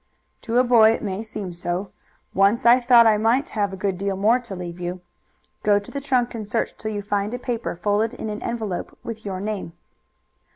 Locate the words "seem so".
1.21-1.91